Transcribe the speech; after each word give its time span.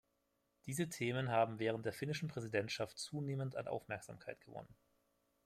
Diese 0.65 0.89
Themen 0.89 1.29
haben 1.29 1.59
während 1.59 1.85
der 1.85 1.93
finnischen 1.93 2.27
Präsidentschaft 2.27 2.97
zunehmend 2.97 3.55
an 3.55 3.67
Aufmerksamkeit 3.67 4.41
gewonnen. 4.41 4.75